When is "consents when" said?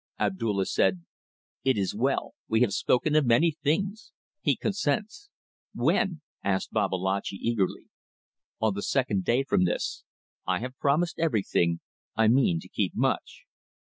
4.55-6.21